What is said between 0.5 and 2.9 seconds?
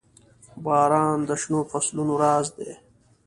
•باران د شنو فصلونو راز دی.